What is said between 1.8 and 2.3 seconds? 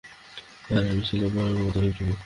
এক যুবক।